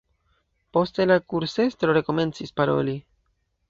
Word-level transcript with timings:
Poste 0.77 1.05
la 1.11 1.19
kursestro 1.35 1.97
rekomencis 2.01 2.59
paroli. 2.61 3.01